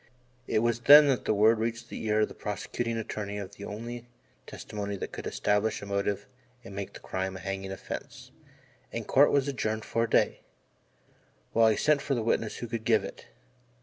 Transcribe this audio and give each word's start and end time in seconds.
It 0.47 0.63
was 0.63 0.79
then 0.79 1.05
that 1.09 1.27
word 1.31 1.59
reached 1.59 1.89
the 1.89 2.03
ear 2.07 2.21
of 2.21 2.27
the 2.27 2.33
prosecuting 2.33 2.97
attorney 2.97 3.37
of 3.37 3.51
the 3.53 3.65
only 3.65 4.07
testimony 4.47 4.95
that 4.95 5.11
could 5.11 5.27
establish 5.27 5.83
a 5.83 5.85
motive 5.85 6.25
and 6.63 6.73
make 6.75 6.93
the 6.93 6.99
crime 6.99 7.37
a 7.37 7.39
hanging 7.39 7.71
offence, 7.71 8.31
and 8.91 9.05
Court 9.05 9.31
was 9.31 9.47
adjourned 9.47 9.85
for 9.85 10.05
a 10.05 10.09
day, 10.09 10.41
while 11.53 11.69
he 11.69 11.77
sent 11.77 12.01
for 12.01 12.15
the 12.15 12.23
witness 12.23 12.57
who 12.57 12.67
could 12.67 12.83
give 12.83 13.03
it. 13.03 13.27